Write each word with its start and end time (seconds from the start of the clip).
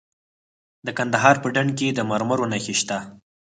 د 0.85 0.87
کندهار 0.97 1.35
په 1.43 1.47
ډنډ 1.55 1.71
کې 1.79 1.87
د 1.93 1.99
مرمرو 2.09 2.49
نښې 2.51 2.75
شته. 2.81 2.97